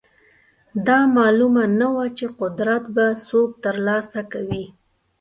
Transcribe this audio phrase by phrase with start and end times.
[0.87, 4.65] دا معلومه نه وه چې قدرت به څوک ترلاسه کوي.